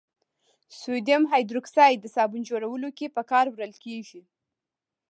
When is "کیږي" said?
3.85-4.21